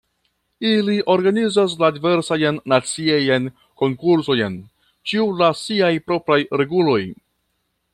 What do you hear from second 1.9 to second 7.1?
diversajn naciajn konkursojn, ĉiu laŭ siaj propraj reguloj.